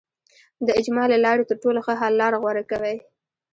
[0.65, 2.95] د اجماع له لارې تر ټولو ښه حل لاره غوره کوي.